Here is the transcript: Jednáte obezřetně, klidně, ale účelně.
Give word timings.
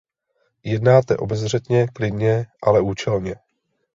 Jednáte 0.63 1.17
obezřetně, 1.17 1.87
klidně, 1.93 2.45
ale 2.63 2.81
účelně. 2.81 3.35